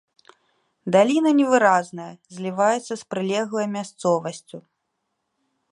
[0.95, 4.57] Даліна невыразная, зліваецца з прылеглай мясцовасцю.